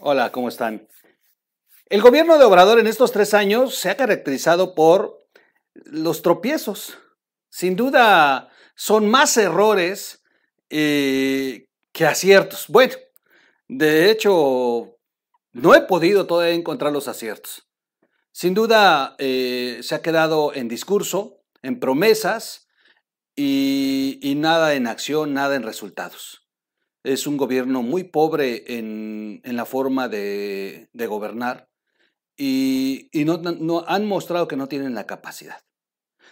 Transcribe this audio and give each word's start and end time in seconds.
Hola, 0.00 0.32
¿cómo 0.32 0.48
están? 0.48 0.88
El 1.86 2.02
gobierno 2.02 2.36
de 2.36 2.44
Obrador 2.44 2.80
en 2.80 2.88
estos 2.88 3.12
tres 3.12 3.32
años 3.32 3.76
se 3.76 3.90
ha 3.90 3.96
caracterizado 3.96 4.74
por 4.74 5.24
los 5.72 6.20
tropiezos. 6.20 6.98
Sin 7.48 7.76
duda, 7.76 8.50
son 8.74 9.08
más 9.08 9.36
errores 9.36 10.24
eh, 10.68 11.68
que 11.92 12.06
aciertos. 12.06 12.66
Bueno, 12.66 12.94
de 13.68 14.10
hecho, 14.10 14.98
no 15.52 15.74
he 15.76 15.82
podido 15.82 16.26
todavía 16.26 16.54
encontrar 16.54 16.92
los 16.92 17.06
aciertos. 17.06 17.68
Sin 18.32 18.52
duda, 18.52 19.14
eh, 19.18 19.78
se 19.82 19.94
ha 19.94 20.02
quedado 20.02 20.52
en 20.54 20.66
discurso, 20.66 21.40
en 21.62 21.78
promesas 21.78 22.66
y 23.36 24.34
nada 24.38 24.74
en 24.74 24.88
acción, 24.88 25.34
nada 25.34 25.54
en 25.54 25.62
resultados 25.62 26.43
es 27.04 27.26
un 27.26 27.36
gobierno 27.36 27.82
muy 27.82 28.04
pobre 28.04 28.64
en, 28.78 29.40
la 29.44 29.66
forma 29.66 30.08
de, 30.08 30.88
gobernar 30.94 31.68
y, 32.36 33.10
no, 33.12 33.84
han 33.86 34.06
mostrado 34.06 34.48
que 34.48 34.56
no 34.56 34.68
tienen 34.68 34.94
la 34.94 35.06
capacidad. 35.06 35.62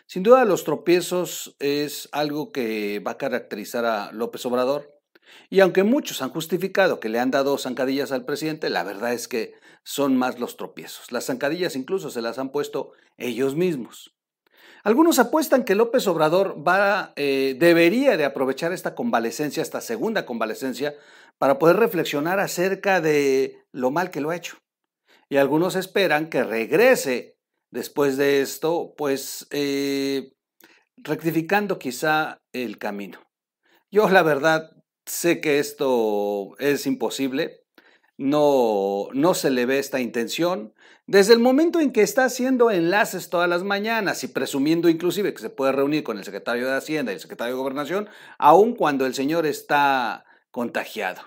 Sin 0.06 0.22
duda 0.22 0.44
los 0.44 0.64
tropiezos 0.64 1.54
es 1.60 2.08
algo 2.10 2.50
que 2.50 3.00
va 3.00 3.12
a 3.12 3.18
caracterizar 3.18 3.84
a 3.84 4.12
López 4.12 4.44
Obrador 4.46 4.98
y 5.48 5.60
aunque 5.60 5.84
muchos 5.84 6.22
han 6.22 6.30
justificado 6.30 7.00
que 7.00 7.08
le 7.08 7.20
han 7.20 7.30
dado 7.30 7.56
zancadillas 7.58 8.10
al 8.10 8.24
presidente, 8.24 8.70
la 8.70 8.82
verdad 8.82 9.12
es 9.12 9.28
que 9.28 9.54
son 9.84 10.16
más 10.16 10.40
los 10.40 10.56
tropiezos. 10.56 11.12
Las 11.12 11.26
zancadillas 11.26 11.76
incluso 11.76 12.10
se 12.10 12.22
las 12.22 12.38
han 12.38 12.50
puesto 12.50 12.92
ellos 13.18 13.54
mismos. 13.54 14.14
Algunos 14.84 15.20
apuestan 15.20 15.64
que 15.64 15.76
López 15.76 16.06
Obrador 16.08 16.56
va, 16.66 17.12
eh, 17.14 17.54
debería 17.58 18.16
de 18.16 18.24
aprovechar 18.24 18.72
esta 18.72 18.96
convalecencia, 18.96 19.62
esta 19.62 19.80
segunda 19.80 20.26
convalecencia, 20.26 20.96
para 21.38 21.58
poder 21.58 21.76
reflexionar 21.76 22.40
acerca 22.40 23.00
de 23.00 23.62
lo 23.70 23.92
mal 23.92 24.10
que 24.10 24.20
lo 24.20 24.30
ha 24.30 24.36
hecho. 24.36 24.58
Y 25.28 25.36
algunos 25.36 25.76
esperan 25.76 26.28
que 26.28 26.42
regrese 26.42 27.36
después 27.70 28.16
de 28.16 28.42
esto, 28.42 28.94
pues 28.96 29.46
eh, 29.50 30.32
rectificando 30.96 31.78
quizá 31.78 32.42
el 32.52 32.78
camino. 32.78 33.20
Yo 33.90 34.08
la 34.08 34.22
verdad 34.22 34.72
sé 35.06 35.40
que 35.40 35.60
esto 35.60 36.56
es 36.58 36.86
imposible, 36.86 37.61
no, 38.22 39.08
no 39.12 39.34
se 39.34 39.50
le 39.50 39.66
ve 39.66 39.80
esta 39.80 40.00
intención. 40.00 40.72
Desde 41.06 41.32
el 41.32 41.40
momento 41.40 41.80
en 41.80 41.90
que 41.92 42.02
está 42.02 42.24
haciendo 42.24 42.70
enlaces 42.70 43.30
todas 43.30 43.48
las 43.48 43.64
mañanas 43.64 44.22
y 44.22 44.28
presumiendo 44.28 44.88
inclusive 44.88 45.34
que 45.34 45.42
se 45.42 45.50
puede 45.50 45.72
reunir 45.72 46.04
con 46.04 46.18
el 46.18 46.24
secretario 46.24 46.68
de 46.68 46.76
Hacienda 46.76 47.10
y 47.10 47.16
el 47.16 47.20
secretario 47.20 47.54
de 47.54 47.58
Gobernación, 47.58 48.08
aun 48.38 48.76
cuando 48.76 49.06
el 49.06 49.14
señor 49.14 49.44
está 49.44 50.24
contagiado. 50.52 51.20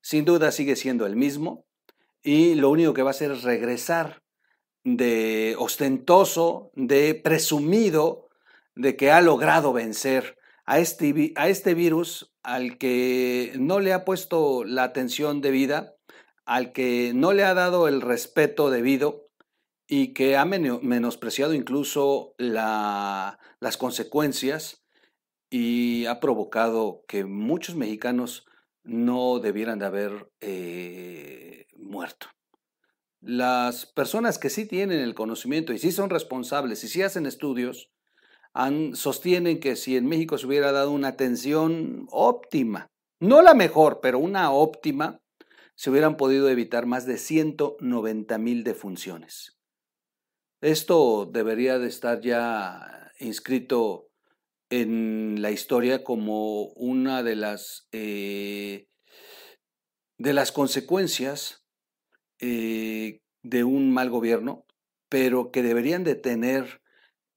Sin 0.00 0.24
duda 0.24 0.52
sigue 0.52 0.76
siendo 0.76 1.06
el 1.06 1.16
mismo 1.16 1.66
y 2.22 2.54
lo 2.54 2.70
único 2.70 2.94
que 2.94 3.02
va 3.02 3.10
a 3.10 3.18
hacer 3.18 3.32
es 3.32 3.42
regresar 3.42 4.22
de 4.84 5.56
ostentoso, 5.58 6.70
de 6.76 7.16
presumido, 7.16 8.28
de 8.76 8.96
que 8.96 9.10
ha 9.10 9.20
logrado 9.20 9.72
vencer 9.72 10.38
a 10.66 10.78
este, 10.78 11.32
a 11.34 11.48
este 11.48 11.74
virus 11.74 12.32
al 12.44 12.78
que 12.78 13.54
no 13.58 13.80
le 13.80 13.92
ha 13.92 14.04
puesto 14.04 14.62
la 14.62 14.84
atención 14.84 15.40
debida 15.40 15.97
al 16.48 16.72
que 16.72 17.12
no 17.14 17.34
le 17.34 17.44
ha 17.44 17.52
dado 17.52 17.88
el 17.88 18.00
respeto 18.00 18.70
debido 18.70 19.28
y 19.86 20.14
que 20.14 20.38
ha 20.38 20.46
menospreciado 20.46 21.52
incluso 21.52 22.34
las 22.38 23.36
consecuencias 23.78 24.82
y 25.50 26.06
ha 26.06 26.20
provocado 26.20 27.04
que 27.06 27.26
muchos 27.26 27.76
mexicanos 27.76 28.46
no 28.82 29.40
debieran 29.40 29.78
de 29.78 29.84
haber 29.84 30.30
eh, 30.40 31.66
muerto. 31.76 32.28
Las 33.20 33.84
personas 33.84 34.38
que 34.38 34.48
sí 34.48 34.64
tienen 34.64 35.00
el 35.00 35.14
conocimiento 35.14 35.74
y 35.74 35.78
sí 35.78 35.92
son 35.92 36.08
responsables 36.08 36.82
y 36.82 36.88
sí 36.88 37.02
hacen 37.02 37.26
estudios, 37.26 37.90
sostienen 38.94 39.60
que 39.60 39.76
si 39.76 39.98
en 39.98 40.06
México 40.06 40.38
se 40.38 40.46
hubiera 40.46 40.72
dado 40.72 40.92
una 40.92 41.08
atención 41.08 42.06
óptima, 42.10 42.86
no 43.20 43.42
la 43.42 43.52
mejor, 43.52 44.00
pero 44.00 44.18
una 44.18 44.50
óptima, 44.50 45.20
se 45.78 45.90
hubieran 45.90 46.16
podido 46.16 46.48
evitar 46.48 46.86
más 46.86 47.06
de 47.06 47.18
190 47.18 48.36
mil 48.38 48.64
defunciones. 48.64 49.60
Esto 50.60 51.24
debería 51.24 51.78
de 51.78 51.86
estar 51.86 52.20
ya 52.20 53.12
inscrito 53.20 54.10
en 54.70 55.40
la 55.40 55.52
historia 55.52 56.02
como 56.02 56.64
una 56.70 57.22
de 57.22 57.36
las, 57.36 57.86
eh, 57.92 58.88
de 60.18 60.32
las 60.32 60.50
consecuencias 60.50 61.64
eh, 62.40 63.20
de 63.44 63.62
un 63.62 63.92
mal 63.92 64.10
gobierno, 64.10 64.66
pero 65.08 65.52
que 65.52 65.62
deberían 65.62 66.02
de 66.02 66.16
tener 66.16 66.82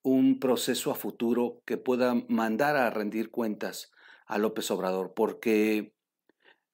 un 0.01 0.39
proceso 0.39 0.89
a 0.89 0.95
futuro 0.95 1.61
que 1.63 1.77
pueda 1.77 2.15
mandar 2.27 2.75
a 2.75 2.89
rendir 2.89 3.29
cuentas 3.29 3.91
a 4.25 4.39
López 4.39 4.71
Obrador, 4.71 5.13
porque 5.13 5.93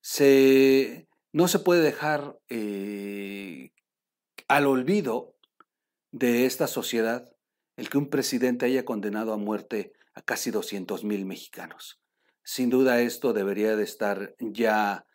se, 0.01 1.06
no 1.33 1.47
se 1.47 1.59
puede 1.59 1.81
dejar 1.81 2.39
eh, 2.49 3.71
al 4.47 4.65
olvido 4.65 5.35
de 6.11 6.45
esta 6.45 6.67
sociedad 6.67 7.29
el 7.75 7.89
que 7.89 7.97
un 7.97 8.09
presidente 8.09 8.65
haya 8.65 8.85
condenado 8.85 9.33
a 9.33 9.37
muerte 9.37 9.93
a 10.13 10.21
casi 10.21 10.49
200 10.49 11.03
mil 11.03 11.25
mexicanos. 11.25 11.99
Sin 12.43 12.69
duda 12.69 13.01
esto 13.01 13.33
debería 13.33 13.75
de 13.75 13.83
estar 13.83 14.35
ya 14.39 15.05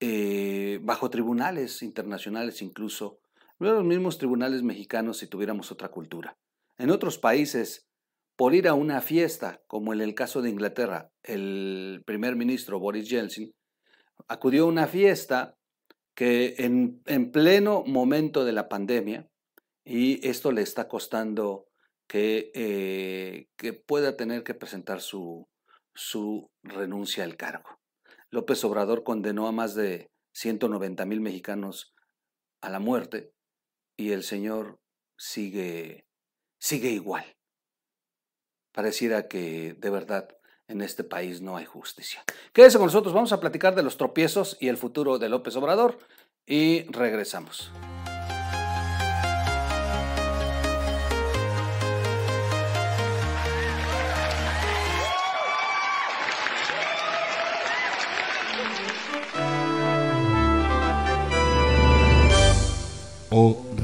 eh, 0.00 0.80
bajo 0.82 1.08
tribunales 1.08 1.82
internacionales 1.82 2.62
incluso, 2.62 3.20
no 3.58 3.72
los 3.72 3.84
mismos 3.84 4.18
tribunales 4.18 4.62
mexicanos 4.62 5.18
si 5.18 5.26
tuviéramos 5.26 5.70
otra 5.70 5.90
cultura. 5.90 6.36
En 6.78 6.90
otros 6.90 7.18
países, 7.18 7.86
por 8.36 8.54
ir 8.54 8.68
a 8.68 8.74
una 8.74 9.02
fiesta, 9.02 9.60
como 9.66 9.92
en 9.92 10.00
el 10.00 10.14
caso 10.14 10.40
de 10.40 10.48
Inglaterra, 10.48 11.10
el 11.22 12.02
primer 12.06 12.36
ministro 12.36 12.80
Boris 12.80 13.08
Yeltsin 13.08 13.54
acudió 14.28 14.64
a 14.64 14.68
una 14.68 14.86
fiesta 14.86 15.58
que 16.14 16.54
en, 16.58 17.30
pleno 17.32 17.84
momento 17.86 18.44
de 18.44 18.52
la 18.52 18.68
pandemia, 18.68 19.28
y 19.84 20.26
esto 20.28 20.52
le 20.52 20.62
está 20.62 20.88
costando 20.88 21.66
que, 22.06 22.50
eh, 22.54 23.48
que 23.56 23.72
pueda 23.72 24.16
tener 24.16 24.42
que 24.42 24.54
presentar 24.54 25.00
su, 25.00 25.48
su 25.94 26.50
renuncia 26.62 27.24
al 27.24 27.36
cargo. 27.36 27.78
López 28.30 28.62
Obrador 28.64 29.02
condenó 29.02 29.46
a 29.46 29.52
más 29.52 29.74
de 29.74 30.10
190 30.34 31.04
mil 31.06 31.20
mexicanos 31.20 31.94
a 32.60 32.70
la 32.70 32.78
muerte 32.78 33.32
y 33.96 34.12
el 34.12 34.22
señor 34.22 34.80
sigue, 35.16 36.06
sigue 36.58 36.90
igual. 36.90 37.36
Pareciera 38.72 39.28
que 39.28 39.74
de 39.74 39.90
verdad 39.90 40.28
en 40.70 40.80
este 40.80 41.04
país 41.04 41.40
no 41.40 41.56
hay 41.56 41.64
justicia. 41.64 42.24
Quédese 42.52 42.78
con 42.78 42.86
nosotros, 42.86 43.12
vamos 43.12 43.32
a 43.32 43.40
platicar 43.40 43.74
de 43.74 43.82
los 43.82 43.96
tropiezos 43.96 44.56
y 44.60 44.68
el 44.68 44.76
futuro 44.76 45.18
de 45.18 45.28
López 45.28 45.56
Obrador 45.56 45.98
y 46.46 46.82
regresamos. 46.90 47.70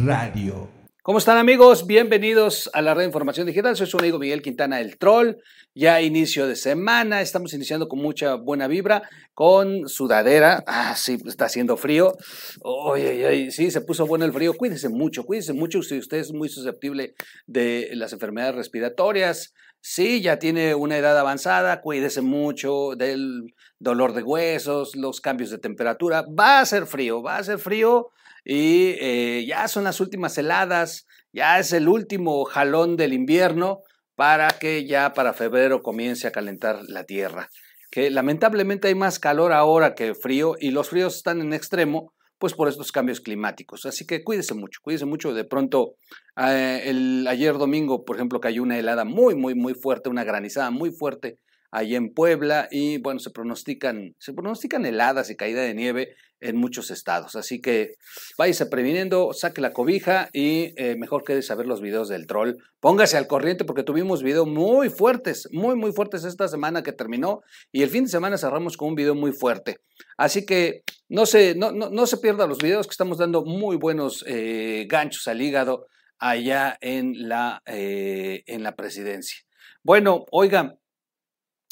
Radio. 0.07 0.76
¿Cómo 1.07 1.19
están 1.19 1.39
amigos? 1.39 1.87
Bienvenidos 1.87 2.69
a 2.73 2.83
la 2.83 2.93
red 2.93 3.03
de 3.03 3.07
información 3.07 3.47
digital. 3.47 3.77
Soy 3.77 3.87
su 3.87 3.97
amigo 3.97 4.19
Miguel 4.19 4.43
Quintana, 4.43 4.81
el 4.81 4.99
troll. 4.99 5.37
Ya 5.73 6.03
inicio 6.03 6.49
de 6.49 6.57
semana, 6.57 7.21
estamos 7.21 7.55
iniciando 7.55 7.87
con 7.87 8.01
mucha 8.01 8.35
buena 8.35 8.67
vibra, 8.67 9.09
con 9.33 9.89
sudadera. 9.89 10.65
Ah, 10.67 10.97
sí, 10.97 11.17
está 11.25 11.45
haciendo 11.45 11.77
frío. 11.77 12.17
Oye, 12.61 13.53
sí, 13.53 13.71
se 13.71 13.83
puso 13.83 14.05
bueno 14.09 14.25
el 14.25 14.33
frío. 14.33 14.55
Cuídese 14.55 14.89
mucho, 14.89 15.23
cuídese 15.23 15.53
mucho 15.53 15.81
si 15.81 15.97
usted 15.97 16.17
es 16.17 16.33
muy 16.33 16.49
susceptible 16.49 17.15
de 17.47 17.89
las 17.93 18.13
enfermedades 18.13 18.57
respiratorias. 18.57 19.55
Sí, 19.81 20.21
ya 20.21 20.41
tiene 20.41 20.75
una 20.75 20.99
edad 20.99 21.17
avanzada, 21.17 21.83
cuídese 21.83 22.21
mucho 22.21 22.97
del 22.97 23.55
dolor 23.79 24.13
de 24.13 24.25
huesos, 24.25 24.97
los 24.97 25.21
cambios 25.21 25.51
de 25.51 25.59
temperatura. 25.59 26.25
Va 26.37 26.59
a 26.59 26.67
ser 26.67 26.85
frío, 26.85 27.23
va 27.23 27.37
a 27.37 27.45
ser 27.45 27.61
frío 27.61 28.11
y 28.49 28.95
eh, 29.01 29.45
ya 29.45 29.67
son 29.67 29.83
las 29.83 30.01
últimas 30.01 30.39
heladas, 30.39 31.09
ya 31.33 31.59
es 31.59 31.73
el 31.73 31.89
último 31.89 32.45
jalón 32.45 32.97
del 32.97 33.13
invierno 33.13 33.81
para 34.15 34.49
que 34.51 34.87
ya 34.87 35.13
para 35.15 35.33
febrero 35.33 35.83
comience 35.83 36.29
a 36.29 36.31
calentar 36.31 36.79
la 36.87 37.03
tierra. 37.03 37.49
Que 37.91 38.09
lamentablemente 38.09 38.87
hay 38.87 38.95
más 38.95 39.19
calor 39.19 39.53
ahora 39.53 39.97
que 39.97 40.15
frío 40.15 40.55
y 40.61 40.71
los 40.71 40.91
fríos 40.91 41.17
están 41.17 41.41
en 41.41 41.53
extremo, 41.53 42.15
pues 42.39 42.55
por 42.55 42.69
estos 42.69 42.93
cambios 42.93 43.21
climáticos. 43.21 43.85
Así 43.85 44.07
que 44.07 44.23
cuídese 44.23 44.55
mucho, 44.55 44.79
cuídese 44.81 45.07
mucho. 45.07 45.35
De 45.35 45.45
pronto, 45.45 45.97
eh, 46.37 46.83
el, 46.85 47.27
ayer 47.29 47.55
domingo, 47.55 48.05
por 48.05 48.15
ejemplo, 48.15 48.41
cayó 48.41 48.63
una 48.63 48.79
helada 48.79 49.05
muy, 49.05 49.35
muy, 49.35 49.57
muy 49.57 49.75
fuerte, 49.75 50.09
una 50.09 50.23
granizada 50.23 50.71
muy 50.71 50.93
fuerte 50.93 51.41
allí 51.73 51.97
en 51.97 52.15
Puebla 52.15 52.69
y 52.71 52.99
bueno, 52.99 53.19
se 53.19 53.31
pronostican, 53.31 54.15
se 54.19 54.33
pronostican 54.33 54.87
heladas 54.87 55.31
y 55.31 55.37
caída 55.37 55.63
de 55.63 55.75
nieve 55.75 56.15
en 56.41 56.57
muchos 56.57 56.91
estados. 56.91 57.37
Así 57.37 57.61
que 57.61 57.95
váyase 58.39 58.67
previniendo, 58.67 59.33
saque 59.33 59.61
la 59.61 59.73
cobija 59.73 60.29
y 60.33 60.73
eh, 60.77 60.97
mejor 60.97 61.25
quédese 61.25 61.53
a 61.53 61.57
ver 61.57 61.67
los 61.67 61.81
videos 61.81 62.09
del 62.09 62.27
troll. 62.27 62.55
Póngase 62.81 63.17
al 63.17 63.27
corriente 63.27 63.65
porque 63.65 63.83
tuvimos 63.83 64.23
videos 64.23 64.47
muy 64.47 64.91
fuertes, 64.91 65.49
muy, 65.53 65.77
muy 65.77 65.93
fuertes 65.93 66.25
esta 66.25 66.49
semana 66.49 66.83
que 66.83 66.93
terminó 66.93 67.41
y 67.73 67.83
el 67.83 67.91
fin 67.91 68.05
de 68.05 68.11
semana 68.11 68.39
cerramos 68.39 68.77
con 68.77 68.89
un 68.89 68.95
video 68.95 69.15
muy 69.15 69.33
fuerte. 69.33 69.79
Así 70.17 70.45
que 70.45 70.83
no 71.09 71.27
se, 71.27 71.55
no, 71.55 71.73
no, 71.73 72.07
se 72.07 72.19
pierda 72.19 72.47
los 72.47 72.59
videos 72.59 72.87
que 72.87 72.93
estamos 72.93 73.19
dando 73.19 73.45
muy 73.45 73.77
buenos 73.77 74.25
eh, 74.27 74.87
ganchos 74.89 75.27
al 75.29 75.41
hígado 75.41 75.87
allá 76.19 76.77
en 76.81 77.29
la, 77.29 77.63
eh, 77.67 78.43
en 78.47 78.63
la 78.63 78.75
presidencia. 78.75 79.39
Bueno, 79.83 80.25
oigan, 80.33 80.79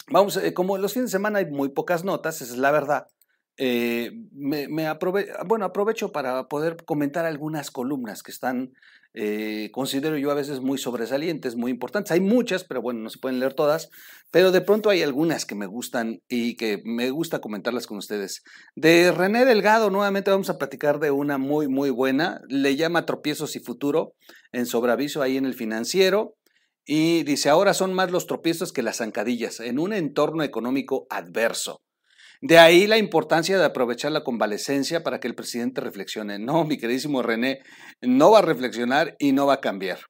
vamos, 0.09 0.39
como 0.55 0.79
los 0.79 0.93
fines 0.93 1.11
de 1.11 1.17
semana 1.17 1.41
hay 1.41 1.47
muy 1.47 1.71
pocas 1.71 2.05
notas, 2.05 2.41
esa 2.41 2.53
es 2.53 2.59
la 2.59 2.71
verdad. 2.71 3.07
Eh, 3.57 4.11
me, 4.33 4.67
bueno, 4.67 5.65
aprovecho 5.65 6.11
para 6.11 6.49
poder 6.49 6.77
comentar 6.85 7.25
algunas 7.25 7.71
columnas 7.71 8.23
que 8.23 8.33
están, 8.33 8.73
eh, 9.15 9.71
considero 9.73 10.19
yo 10.19 10.33
a 10.33 10.35
veces 10.35 10.61
muy 10.61 10.77
sobresalientes, 10.77 11.55
muy 11.55 11.71
importantes. 11.71 12.11
Hay 12.11 12.21
muchas, 12.21 12.65
pero 12.65 12.83
bueno, 12.83 13.01
no 13.01 13.11
se 13.11 13.19
pueden 13.19 13.39
leer 13.39 13.55
todas, 13.55 13.91
pero 14.33 14.51
de 14.51 14.61
pronto 14.61 14.91
hay 14.91 15.03
algunas 15.03 15.47
que 15.47 15.55
me 15.55 15.67
gustan 15.67 16.21
y 16.29 16.57
que 16.57 16.83
me 16.85 17.11
gusta 17.11 17.41
comentarlas 17.41 17.87
con 17.87 17.99
ustedes. 17.99 18.43
De 18.75 19.13
René 19.13 19.45
Delgado, 19.45 19.91
nuevamente 19.91 20.33
vamos 20.33 20.51
a 20.51 20.59
platicar 20.59 20.99
de 20.99 21.13
una 21.13 21.39
muy, 21.39 21.69
muy 21.69 21.91
buena. 21.91 22.41
Le 22.49 22.75
llama 22.75 23.07
Tropiezos 23.07 23.55
y 23.55 23.61
Futuro 23.61 24.15
en 24.53 24.67
sobreaviso 24.67 25.23
ahí 25.23 25.37
en 25.37 25.47
el 25.47 25.55
financiero. 25.55 26.35
Y 26.87 27.23
dice, 27.23 27.49
ahora 27.49 27.73
son 27.73 27.95
más 27.95 28.11
los 28.11 28.27
tropiezos 28.27 28.73
que 28.73 28.83
las 28.83 28.99
zancadillas 28.99 29.61
en 29.61 29.79
un 29.79 29.95
entorno 29.95 30.43
económico 30.43 31.07
adverso. 31.09 31.84
De 32.47 32.59
ahí 32.59 32.87
la 32.87 32.99
importancia 32.99 33.57
de 33.57 33.65
aprovechar 33.65 34.13
la 34.13 34.23
convalecencia 34.23 35.03
para 35.03 35.19
que 35.19 35.27
el 35.27 35.35
presidente 35.35 35.81
reflexione. 35.81 36.39
No, 36.39 36.67
mi 36.67 36.77
queridísimo 36.77 37.23
René, 37.23 37.63
no 38.03 38.33
va 38.33 38.41
a 38.41 38.43
reflexionar 38.43 39.17
y 39.19 39.33
no 39.33 39.47
va 39.47 39.55
a 39.55 39.61
cambiar. 39.63 40.01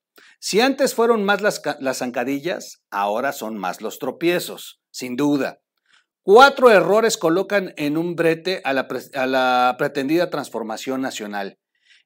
Si 0.41 0.61
antes 0.61 0.97
fueron 0.97 1.23
más 1.23 1.43
las, 1.43 1.63
zancadillas, 1.97 2.83
ahora 2.91 3.31
son 3.31 3.57
más 3.57 3.83
los 3.83 4.01
tropiezos, 4.01 4.81
sin 4.91 5.15
duda. 5.15 5.61
Cuatro 6.25 6.73
errores 6.73 7.19
colocan 7.19 7.73
en 7.77 7.97
un 7.97 8.17
brete 8.17 8.61
a 8.65 8.73
la, 8.73 8.89
a 9.15 9.27
la 9.29 9.77
pretendida 9.79 10.29
transformación 10.29 11.03
nacional 11.03 11.61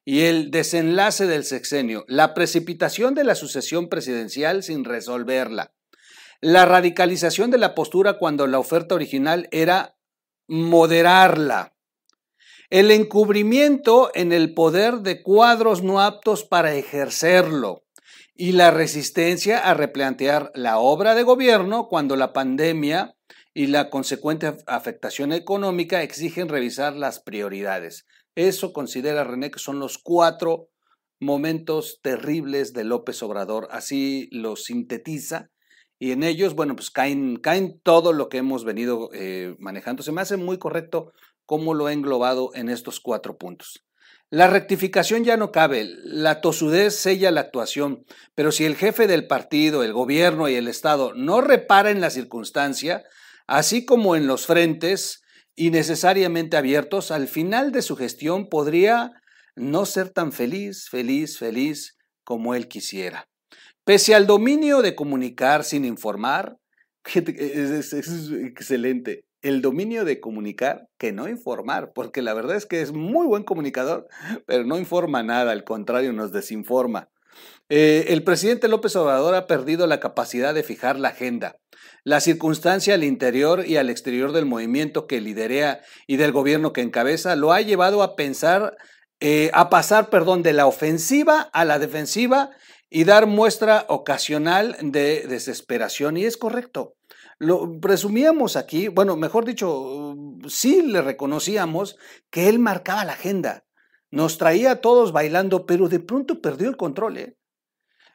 y 0.05 0.25
el 0.25 0.51
desenlace 0.51 1.25
del 1.25 1.43
sexenio, 1.43 2.05
la 2.07 2.35
precipitación 2.35 3.15
de 3.15 3.23
la 3.23 3.33
sucesión 3.33 3.89
presidencial 3.89 4.61
sin 4.61 4.85
resolverla, 4.85 5.73
la 6.39 6.67
radicalización 6.67 7.49
de 7.49 7.57
la 7.57 7.73
postura 7.73 8.19
cuando 8.19 8.45
la 8.45 8.59
oferta 8.59 8.93
original 8.93 9.47
era 9.49 9.95
moderarla. 10.49 11.75
El 12.71 12.91
encubrimiento 12.91 14.11
en 14.13 14.33
el 14.33 14.53
poder 14.53 14.99
de 14.99 15.23
cuadros 15.23 15.83
no 15.83 16.01
aptos 16.01 16.43
para 16.43 16.73
ejercerlo 16.75 17.85
y 18.35 18.51
la 18.53 18.71
resistencia 18.71 19.59
a 19.59 19.73
replantear 19.73 20.51
la 20.55 20.79
obra 20.79 21.15
de 21.15 21.23
gobierno 21.23 21.87
cuando 21.87 22.15
la 22.15 22.33
pandemia 22.33 23.15
y 23.53 23.67
la 23.67 23.89
consecuente 23.89 24.55
afectación 24.67 25.33
económica 25.33 26.01
exigen 26.03 26.49
revisar 26.49 26.95
las 26.95 27.19
prioridades. 27.19 28.05
Eso 28.35 28.73
considera 28.73 29.23
René 29.23 29.51
que 29.51 29.59
son 29.59 29.79
los 29.79 29.97
cuatro 29.97 30.69
momentos 31.19 31.99
terribles 32.01 32.73
de 32.73 32.85
López 32.85 33.21
Obrador, 33.21 33.67
así 33.71 34.29
lo 34.31 34.55
sintetiza 34.55 35.49
y 35.99 36.13
en 36.13 36.23
ellos, 36.23 36.55
bueno, 36.55 36.75
pues 36.75 36.89
caen, 36.89 37.35
caen 37.35 37.79
todo 37.83 38.13
lo 38.13 38.29
que 38.29 38.37
hemos 38.37 38.63
venido 38.63 39.09
eh, 39.13 39.55
manejando. 39.59 40.01
Se 40.01 40.13
me 40.13 40.21
hace 40.21 40.37
muy 40.37 40.57
correcto 40.57 41.11
cómo 41.45 41.73
lo 41.73 41.89
he 41.89 41.93
englobado 41.93 42.51
en 42.55 42.69
estos 42.69 43.01
cuatro 43.01 43.37
puntos. 43.37 43.85
La 44.31 44.47
rectificación 44.47 45.23
ya 45.25 45.37
no 45.37 45.51
cabe, 45.51 45.89
la 46.03 46.39
tosudez 46.39 46.95
sella 46.95 47.31
la 47.31 47.41
actuación, 47.41 48.05
pero 48.35 48.51
si 48.51 48.63
el 48.63 48.75
jefe 48.75 49.07
del 49.07 49.25
partido, 49.27 49.83
el 49.83 49.91
gobierno 49.91 50.47
y 50.47 50.55
el 50.55 50.67
Estado 50.67 51.13
no 51.15 51.41
reparan 51.41 51.99
la 51.99 52.11
circunstancia, 52.11 53.03
así 53.47 53.85
como 53.85 54.15
en 54.15 54.27
los 54.27 54.45
frentes 54.45 55.23
innecesariamente 55.55 56.57
abiertos, 56.57 57.11
al 57.11 57.27
final 57.27 57.71
de 57.71 57.81
su 57.81 57.97
gestión 57.97 58.47
podría 58.47 59.11
no 59.55 59.85
ser 59.85 60.09
tan 60.09 60.31
feliz, 60.31 60.87
feliz, 60.89 61.39
feliz 61.39 61.97
como 62.23 62.53
él 62.53 62.67
quisiera. 62.67 63.28
Pese 63.85 64.15
al 64.15 64.27
dominio 64.27 64.81
de 64.81 64.95
comunicar 64.95 65.63
sin 65.63 65.85
informar, 65.85 66.57
es, 67.15 67.93
es, 67.93 68.31
excelente. 68.31 69.25
El 69.41 69.61
dominio 69.61 70.03
de 70.03 70.19
comunicar 70.19 70.87
que 70.97 71.13
no 71.13 71.29
informar, 71.29 71.91
porque 71.93 72.21
la 72.21 72.33
verdad 72.33 72.57
es 72.57 72.65
que 72.65 72.81
es 72.81 72.91
muy 72.91 73.25
buen 73.25 73.43
comunicador, 73.43 74.07
pero 74.45 74.65
no 74.65 74.77
informa 74.77 75.23
nada, 75.23 75.53
al 75.53 75.63
contrario, 75.63 76.11
nos 76.11 76.33
desinforma. 76.33 77.09
Eh, 77.69 78.05
el 78.09 78.23
presidente 78.23 78.67
López 78.67 78.95
Obrador 78.95 79.35
ha 79.35 79.47
perdido 79.47 79.87
la 79.87 79.99
capacidad 79.99 80.53
de 80.53 80.63
fijar 80.63 80.99
la 80.99 81.09
agenda. 81.09 81.57
La 82.03 82.19
circunstancia 82.19 82.95
al 82.95 83.03
interior 83.03 83.65
y 83.65 83.77
al 83.77 83.89
exterior 83.89 84.31
del 84.31 84.45
movimiento 84.45 85.05
que 85.05 85.21
liderea 85.21 85.81
y 86.07 86.17
del 86.17 86.31
gobierno 86.31 86.73
que 86.73 86.81
encabeza 86.81 87.35
lo 87.35 87.53
ha 87.53 87.61
llevado 87.61 88.01
a 88.01 88.15
pensar, 88.15 88.75
eh, 89.19 89.51
a 89.53 89.69
pasar, 89.69 90.09
perdón, 90.09 90.41
de 90.41 90.53
la 90.53 90.65
ofensiva 90.65 91.49
a 91.53 91.65
la 91.65 91.77
defensiva 91.77 92.51
y 92.89 93.03
dar 93.03 93.27
muestra 93.27 93.85
ocasional 93.89 94.77
de 94.81 95.27
desesperación. 95.27 96.17
Y 96.17 96.25
es 96.25 96.37
correcto. 96.37 96.95
Lo 97.37 97.79
presumíamos 97.79 98.55
aquí, 98.55 98.89
bueno, 98.89 99.15
mejor 99.15 99.45
dicho, 99.45 100.15
sí 100.47 100.81
le 100.81 101.01
reconocíamos 101.01 101.97
que 102.29 102.49
él 102.49 102.59
marcaba 102.59 103.05
la 103.05 103.13
agenda. 103.13 103.65
Nos 104.11 104.37
traía 104.37 104.71
a 104.71 104.81
todos 104.81 105.11
bailando, 105.11 105.65
pero 105.65 105.87
de 105.87 105.99
pronto 105.99 106.41
perdió 106.41 106.67
el 106.67 106.77
control. 106.77 107.17
¿eh? 107.17 107.37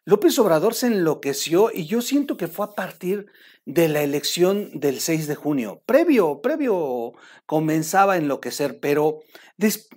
López 0.04 0.38
Obrador 0.38 0.74
se 0.74 0.88
enloqueció 0.88 1.70
y 1.72 1.86
yo 1.86 2.02
siento 2.02 2.36
que 2.36 2.48
fue 2.48 2.66
a 2.66 2.72
partir 2.72 3.26
de 3.64 3.88
la 3.88 4.02
elección 4.02 4.78
del 4.78 5.00
6 5.00 5.26
de 5.26 5.34
junio. 5.34 5.82
Previo, 5.86 6.42
previo 6.42 7.12
comenzaba 7.46 8.12
a 8.12 8.16
enloquecer, 8.18 8.80
pero 8.80 9.20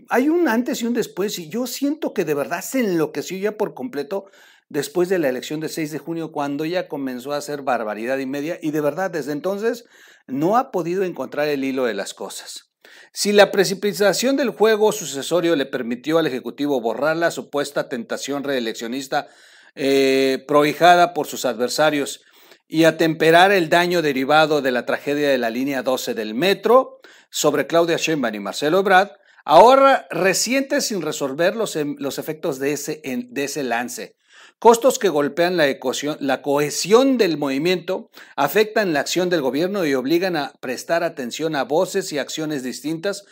hay 0.08 0.30
un 0.30 0.48
antes 0.48 0.82
y 0.82 0.86
un 0.86 0.94
después 0.94 1.38
y 1.40 1.50
yo 1.50 1.68
siento 1.68 2.14
que 2.14 2.24
de 2.24 2.36
verdad 2.36 2.62
se 2.62 2.80
enloqueció 2.80 3.38
ya 3.38 3.58
por 3.58 3.74
completo 3.74 4.28
después 4.70 5.10
de 5.10 5.20
la 5.20 5.30
elección 5.30 5.60
del 5.60 5.70
6 5.70 5.92
de 5.92 6.00
junio, 6.00 6.32
cuando 6.32 6.64
ella 6.64 6.88
comenzó 6.88 7.34
a 7.34 7.38
hacer 7.38 7.62
barbaridad 7.62 8.18
y 8.18 8.26
media, 8.26 8.60
y 8.62 8.72
de 8.72 8.82
verdad 8.82 9.12
desde 9.12 9.32
entonces 9.32 9.86
no 10.28 10.58
ha 10.58 10.72
podido 10.72 11.04
encontrar 11.04 11.48
el 11.48 11.64
hilo 11.64 11.86
de 11.86 11.94
las 11.94 12.14
cosas. 12.14 12.68
Si 13.14 13.32
la 13.32 13.52
precipitación 13.52 14.36
del 14.36 14.50
juego 14.50 14.92
sucesorio 14.92 15.56
le 15.56 15.66
permitió 15.66 16.18
al 16.18 16.28
Ejecutivo 16.28 16.82
borrar 16.82 17.18
la 17.18 17.32
supuesta 17.32 17.90
tentación 17.90 18.44
reeleccionista 18.44 19.28
eh, 19.76 20.44
prohijada 20.48 21.14
por 21.14 21.28
sus 21.28 21.46
adversarios 21.46 22.22
y 22.68 22.84
atemperar 22.84 23.52
el 23.52 23.70
daño 23.70 24.02
derivado 24.02 24.62
de 24.62 24.72
la 24.72 24.86
tragedia 24.86 25.30
de 25.30 25.38
la 25.38 25.50
línea 25.50 25.84
12 25.84 26.14
del 26.14 26.34
metro 26.34 27.00
sobre 27.30 27.68
Claudia 27.68 27.98
Sheinbaum 27.98 28.36
y 28.36 28.40
Marcelo 28.40 28.80
Ebrard, 28.80 29.12
ahora 29.46 30.08
reciente 30.10 30.82
sin 30.82 31.02
resolver 31.02 31.56
los, 31.56 31.76
em, 31.76 31.96
los 32.00 32.20
efectos 32.20 32.60
de 32.60 32.74
ese, 32.74 33.02
de 33.04 33.44
ese 33.44 33.64
lance. 33.64 34.17
Costos 34.60 34.98
que 34.98 35.10
golpean 35.10 35.56
la, 35.56 36.42
cohesión 36.42 37.18
del 37.18 37.38
movimiento, 37.38 38.10
afectan 38.36 38.92
la 38.92 39.02
acción 39.02 39.30
del 39.30 39.42
gobierno 39.42 39.86
y 39.86 39.94
obligan 39.94 40.36
a 40.36 40.54
prestar 40.60 41.04
atención 41.04 41.56
a 41.56 41.64
voces 41.64 42.12
y 42.12 42.18
acciones 42.18 42.64
distintas 42.64 43.26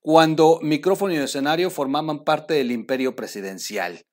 cuando 0.00 0.58
micrófono 0.62 1.14
y 1.14 1.18
escenario 1.18 1.70
formaban 1.70 2.24
parte 2.24 2.54
del 2.54 2.72
imperio 2.72 3.14
presidencial. 3.14 4.04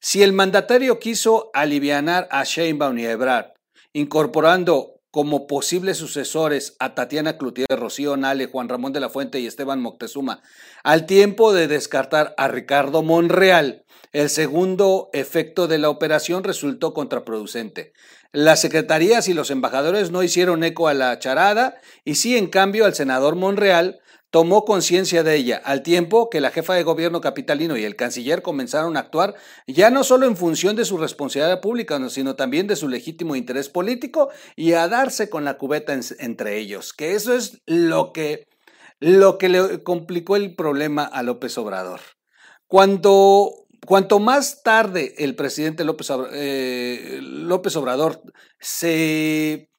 Si 0.00 0.22
el 0.22 0.32
mandatario 0.32 0.98
quiso 0.98 1.50
alivianar 1.52 2.26
a 2.30 2.44
Sheinbaum 2.44 2.98
y 2.98 3.04
Ebrard, 3.04 3.52
incorporando 3.92 4.95
como 5.16 5.46
posibles 5.46 5.96
sucesores 5.96 6.76
a 6.78 6.94
Tatiana 6.94 7.38
Cloutier, 7.38 7.66
Rocío 7.70 8.18
Nale, 8.18 8.48
Juan 8.48 8.68
Ramón 8.68 8.92
de 8.92 9.00
la 9.00 9.08
Fuente 9.08 9.40
y 9.40 9.46
Esteban 9.46 9.80
Moctezuma, 9.80 10.42
al 10.84 11.06
tiempo 11.06 11.54
de 11.54 11.68
descartar 11.68 12.34
a 12.36 12.48
Ricardo 12.48 13.02
Monreal, 13.02 13.86
el 14.12 14.28
segundo 14.28 15.08
efecto 15.14 15.68
de 15.68 15.78
la 15.78 15.88
operación 15.88 16.44
resultó 16.44 16.92
contraproducente. 16.92 17.94
Las 18.32 18.60
secretarías 18.60 19.26
y 19.28 19.32
los 19.32 19.50
embajadores 19.50 20.10
no 20.10 20.22
hicieron 20.22 20.62
eco 20.62 20.86
a 20.86 20.92
la 20.92 21.18
charada 21.18 21.78
y 22.04 22.16
sí, 22.16 22.36
en 22.36 22.48
cambio, 22.48 22.84
al 22.84 22.94
senador 22.94 23.36
Monreal 23.36 24.00
tomó 24.30 24.64
conciencia 24.64 25.22
de 25.22 25.34
ella, 25.36 25.60
al 25.64 25.82
tiempo 25.82 26.28
que 26.30 26.40
la 26.40 26.50
jefa 26.50 26.74
de 26.74 26.82
gobierno 26.82 27.20
capitalino 27.20 27.76
y 27.76 27.84
el 27.84 27.96
canciller 27.96 28.42
comenzaron 28.42 28.96
a 28.96 29.00
actuar 29.00 29.34
ya 29.66 29.90
no 29.90 30.04
solo 30.04 30.26
en 30.26 30.36
función 30.36 30.76
de 30.76 30.84
su 30.84 30.98
responsabilidad 30.98 31.60
pública, 31.60 31.98
sino 32.08 32.36
también 32.36 32.66
de 32.66 32.76
su 32.76 32.88
legítimo 32.88 33.36
interés 33.36 33.68
político 33.68 34.30
y 34.56 34.72
a 34.72 34.88
darse 34.88 35.30
con 35.30 35.44
la 35.44 35.58
cubeta 35.58 35.98
entre 36.18 36.58
ellos, 36.58 36.92
que 36.92 37.14
eso 37.14 37.34
es 37.34 37.62
lo 37.66 38.12
que, 38.12 38.46
lo 39.00 39.38
que 39.38 39.48
le 39.48 39.82
complicó 39.82 40.36
el 40.36 40.54
problema 40.54 41.04
a 41.04 41.22
López 41.22 41.56
Obrador. 41.58 42.00
Cuando 42.66 43.66
Cuanto 43.86 44.18
más 44.18 44.64
tarde 44.64 45.14
el 45.18 45.36
presidente 45.36 45.84
López, 45.84 46.10
eh, 46.32 47.20
López 47.22 47.76
Obrador 47.76 48.20
se 48.58 49.70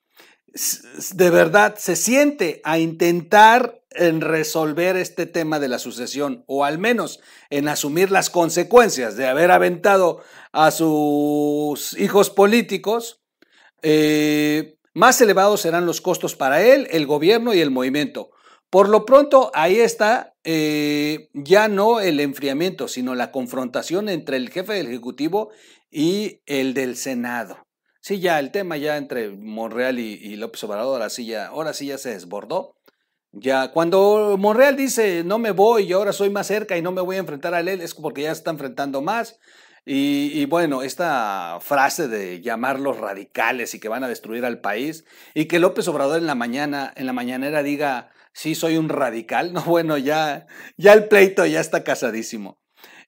de 1.14 1.30
verdad 1.30 1.76
se 1.78 1.98
siente 1.98 2.62
a 2.64 2.80
intentar 2.80 3.82
en 3.92 4.22
resolver 4.22 4.96
este 4.96 5.26
tema 5.26 5.60
de 5.60 5.70
la 5.70 5.80
sucesión, 5.80 6.44
o 6.48 6.66
al 6.66 6.78
menos 6.78 7.20
en 7.50 7.68
asumir 7.68 8.12
las 8.12 8.30
consecuencias 8.30 9.16
de 9.16 9.28
haber 9.28 9.52
aventado 9.52 10.22
a 10.52 10.72
sus 10.72 11.98
hijos 11.98 12.30
políticos, 12.30 13.22
eh, 13.82 14.78
más 14.94 15.22
elevados 15.22 15.62
serán 15.62 15.86
los 15.86 16.02
costos 16.02 16.36
para 16.36 16.64
él, 16.64 16.88
el 16.92 17.06
gobierno 17.06 17.54
y 17.54 17.60
el 17.60 17.72
movimiento. 17.72 18.32
Por 18.70 18.90
lo 18.90 19.06
pronto, 19.06 19.52
ahí 19.54 19.80
está 19.80 20.34
eh, 20.44 21.30
ya 21.34 21.68
no 21.68 22.00
el 22.00 22.20
enfriamiento, 22.20 22.88
sino 22.88 23.16
la 23.16 23.32
confrontación 23.32 24.10
entre 24.10 24.38
el 24.38 24.50
jefe 24.50 24.74
del 24.74 24.88
Ejecutivo 24.88 25.52
y 25.92 26.42
el 26.46 26.74
del 26.74 26.98
Senado. 26.98 27.66
Sí, 28.02 28.20
ya 28.20 28.40
el 28.40 28.52
tema 28.52 28.78
ya 28.78 28.98
entre 28.98 29.30
Monreal 29.30 30.00
y, 30.00 30.36
López 30.38 30.64
Obrador, 30.64 30.94
ahora 30.94 31.10
sí 31.10 31.26
ya, 31.26 31.48
ahora 31.48 31.74
sí 31.74 31.88
ya 31.88 31.98
se 31.98 32.12
desbordó. 32.12 32.77
Ya, 33.40 33.72
cuando 33.72 34.36
Monreal 34.40 34.76
dice 34.76 35.24
no 35.24 35.38
me 35.38 35.52
voy 35.52 35.84
y 35.84 35.94
ahora 35.94 36.12
soy 36.12 36.32
más 36.32 36.48
cerca 36.48 36.76
y 36.76 36.82
no 36.82 36.92
me 36.92 37.02
voy 37.02 37.18
a 37.18 37.20
enfrentar 37.20 37.54
a 37.54 37.60
él, 37.60 37.68
es 37.68 37.94
porque 37.94 38.24
ya 38.24 38.34
se 38.34 38.40
está 38.40 38.52
enfrentando 38.52 39.02
más. 39.02 39.40
Y, 39.90 40.46
bueno, 40.48 40.82
esta 40.82 41.60
frase 41.62 42.10
de 42.10 42.42
llamarlos 42.42 42.98
radicales 42.98 43.74
y 43.74 43.80
que 43.80 43.88
van 43.88 44.04
a 44.04 44.10
destruir 44.10 44.44
al 44.44 44.60
país, 44.60 45.06
y 45.34 45.46
que 45.46 45.60
López 45.60 45.88
Obrador 45.88 46.18
en 46.18 46.28
la 46.28 46.36
mañana, 46.36 46.92
en 46.98 47.06
la 47.06 47.14
mañanera 47.14 47.64
diga 47.64 48.10
sí 48.34 48.54
soy 48.54 48.76
un 48.76 48.90
radical, 48.90 49.54
no, 49.54 49.62
bueno, 49.64 49.98
ya, 49.98 50.46
ya 50.76 50.92
el 50.92 51.08
pleito 51.08 51.46
ya 51.46 51.62
está 51.62 51.86
casadísimo. 51.86 52.60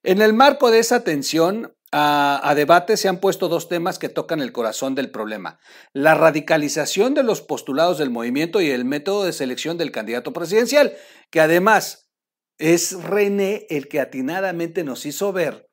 En 0.04 0.22
el 0.22 0.34
marco 0.34 0.72
de 0.72 0.80
esa 0.80 1.04
tensión, 1.04 1.76
a, 1.92 2.54
debate 2.56 2.98
se 2.98 3.08
han 3.08 3.20
puesto 3.20 3.48
dos 3.48 3.68
temas 3.68 3.98
que 4.00 4.10
tocan 4.10 4.42
el 4.42 4.52
corazón 4.52 4.96
del 4.96 5.12
problema. 5.12 5.60
La 5.94 6.14
radicalización 6.16 7.14
de 7.14 7.24
los 7.24 7.42
postulados 7.42 7.98
del 7.98 8.10
movimiento 8.10 8.62
y 8.62 8.70
el 8.70 8.86
método 8.86 9.24
de 9.24 9.34
selección 9.34 9.78
del 9.78 9.92
candidato 9.92 10.34
presidencial, 10.34 10.96
que 11.32 11.42
además 11.42 12.10
es 12.58 12.94
René 13.04 13.66
el 13.70 13.88
que 13.88 14.00
atinadamente 14.00 14.84
nos 14.84 15.06
hizo 15.06 15.32
ver 15.32 15.70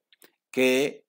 que 0.50 1.04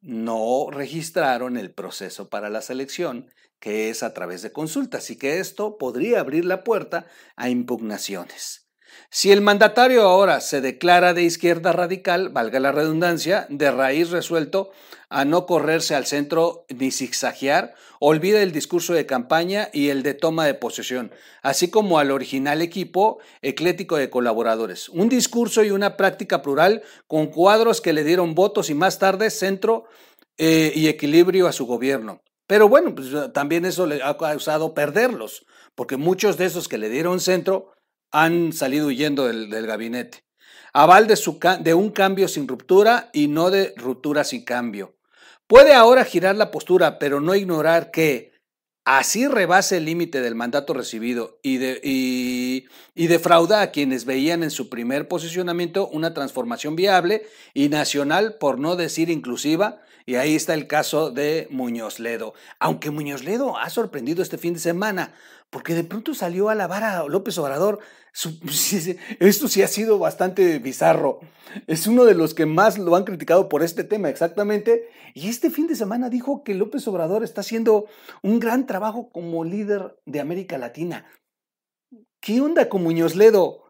no 0.00 0.68
registraron 0.70 1.56
el 1.56 1.72
proceso 1.72 2.28
para 2.28 2.50
la 2.50 2.62
selección, 2.62 3.30
que 3.58 3.90
es 3.90 4.02
a 4.02 4.14
través 4.14 4.42
de 4.42 4.52
consultas, 4.52 5.10
y 5.10 5.16
que 5.16 5.40
esto 5.40 5.78
podría 5.78 6.20
abrir 6.20 6.44
la 6.44 6.62
puerta 6.62 7.06
a 7.36 7.48
impugnaciones. 7.48 8.67
Si 9.10 9.32
el 9.32 9.40
mandatario 9.40 10.02
ahora 10.02 10.40
se 10.40 10.60
declara 10.60 11.14
de 11.14 11.22
izquierda 11.22 11.72
radical, 11.72 12.28
valga 12.28 12.60
la 12.60 12.72
redundancia, 12.72 13.46
de 13.48 13.70
raíz 13.70 14.10
resuelto 14.10 14.70
a 15.08 15.24
no 15.24 15.46
correrse 15.46 15.94
al 15.94 16.06
centro 16.06 16.66
ni 16.68 16.90
zigzaguear, 16.90 17.74
olvida 18.00 18.42
el 18.42 18.52
discurso 18.52 18.92
de 18.92 19.06
campaña 19.06 19.70
y 19.72 19.88
el 19.88 20.02
de 20.02 20.14
toma 20.14 20.44
de 20.44 20.54
posesión, 20.54 21.12
así 21.42 21.70
como 21.70 21.98
al 21.98 22.10
original 22.10 22.60
equipo 22.60 23.18
eclético 23.40 23.96
de 23.96 24.10
colaboradores. 24.10 24.88
Un 24.90 25.08
discurso 25.08 25.64
y 25.64 25.70
una 25.70 25.96
práctica 25.96 26.42
plural 26.42 26.82
con 27.06 27.28
cuadros 27.28 27.80
que 27.80 27.92
le 27.92 28.04
dieron 28.04 28.34
votos 28.34 28.68
y 28.70 28.74
más 28.74 28.98
tarde 28.98 29.30
centro 29.30 29.84
eh, 30.36 30.72
y 30.74 30.88
equilibrio 30.88 31.48
a 31.48 31.52
su 31.52 31.66
gobierno. 31.66 32.20
Pero 32.46 32.68
bueno, 32.68 32.94
pues 32.94 33.08
también 33.32 33.64
eso 33.64 33.86
le 33.86 34.02
ha 34.02 34.16
causado 34.16 34.74
perderlos, 34.74 35.46
porque 35.74 35.96
muchos 35.96 36.38
de 36.38 36.46
esos 36.46 36.68
que 36.68 36.78
le 36.78 36.88
dieron 36.88 37.20
centro 37.20 37.72
han 38.10 38.52
salido 38.52 38.88
huyendo 38.88 39.26
del, 39.26 39.66
gabinete. 39.66 40.24
Aval 40.72 41.06
de, 41.06 41.18
de 41.60 41.74
un 41.74 41.90
cambio 41.90 42.28
sin 42.28 42.46
ruptura 42.46 43.10
y 43.12 43.28
no 43.28 43.50
de 43.50 43.74
ruptura 43.76 44.24
sin 44.24 44.44
cambio. 44.44 44.96
Puede 45.46 45.72
ahora 45.72 46.04
girar 46.04 46.36
la 46.36 46.50
postura, 46.50 46.98
pero 46.98 47.20
no 47.20 47.34
ignorar 47.34 47.90
que 47.90 48.32
así 48.84 49.28
rebase 49.28 49.76
el 49.76 49.84
límite 49.84 50.22
del 50.22 50.34
mandato 50.34 50.72
recibido 50.72 51.38
y, 51.42 51.58
de, 51.58 51.80
y, 51.82 52.66
defrauda 53.06 53.60
a 53.60 53.70
quienes 53.70 54.06
veían 54.06 54.42
en 54.42 54.50
su 54.50 54.70
primer 54.70 55.08
posicionamiento 55.08 55.88
una 55.88 56.14
transformación 56.14 56.74
viable 56.74 57.26
y 57.52 57.68
nacional, 57.68 58.36
por 58.38 58.58
no 58.58 58.76
decir 58.76 59.10
inclusiva, 59.10 59.82
y 60.06 60.14
ahí 60.14 60.34
está 60.34 60.54
el 60.54 60.66
caso 60.66 61.10
de 61.10 61.48
Muñoz 61.50 61.98
Ledo. 61.98 62.32
Aunque 62.58 62.90
Muñoz 62.90 63.24
Ledo 63.24 63.58
ha 63.58 63.68
sorprendido 63.68 64.22
este 64.22 64.38
fin 64.38 64.54
de 64.54 64.60
semana, 64.60 65.12
porque 65.50 65.74
de 65.74 65.84
pronto 65.84 66.14
salió 66.14 66.48
a 66.48 66.54
lavar 66.54 66.84
a 66.84 67.04
López 67.04 67.38
Obrador. 67.38 67.78
Esto 69.20 69.48
sí 69.48 69.62
ha 69.62 69.68
sido 69.68 69.98
bastante 69.98 70.58
bizarro. 70.58 71.20
Es 71.66 71.86
uno 71.86 72.04
de 72.04 72.14
los 72.14 72.34
que 72.34 72.46
más 72.46 72.78
lo 72.78 72.94
han 72.96 73.04
criticado 73.04 73.48
por 73.48 73.62
este 73.62 73.84
tema, 73.84 74.08
exactamente. 74.08 74.88
Y 75.14 75.28
este 75.28 75.50
fin 75.50 75.66
de 75.66 75.76
semana 75.76 76.10
dijo 76.10 76.42
que 76.44 76.54
López 76.54 76.86
Obrador 76.88 77.24
está 77.24 77.40
haciendo 77.40 77.86
un 78.22 78.40
gran 78.40 78.66
trabajo 78.66 79.10
como 79.10 79.44
líder 79.44 79.98
de 80.04 80.20
América 80.20 80.58
Latina. 80.58 81.06
¿Qué 82.20 82.40
onda 82.40 82.68
con 82.68 82.82
Muñoz 82.82 83.14
Ledo? 83.14 83.64